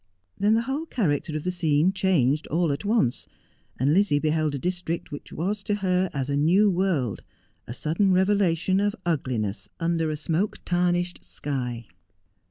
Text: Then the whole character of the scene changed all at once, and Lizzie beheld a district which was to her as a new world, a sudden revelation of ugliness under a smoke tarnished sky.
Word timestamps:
Then 0.35 0.55
the 0.55 0.63
whole 0.63 0.87
character 0.87 1.37
of 1.37 1.43
the 1.43 1.51
scene 1.51 1.93
changed 1.93 2.47
all 2.47 2.71
at 2.71 2.83
once, 2.83 3.27
and 3.79 3.93
Lizzie 3.93 4.17
beheld 4.17 4.55
a 4.55 4.57
district 4.57 5.11
which 5.11 5.31
was 5.31 5.61
to 5.65 5.75
her 5.75 6.09
as 6.11 6.27
a 6.27 6.35
new 6.35 6.71
world, 6.71 7.21
a 7.67 7.73
sudden 7.75 8.11
revelation 8.11 8.79
of 8.79 8.95
ugliness 9.05 9.69
under 9.79 10.09
a 10.09 10.17
smoke 10.17 10.57
tarnished 10.65 11.23
sky. 11.23 11.85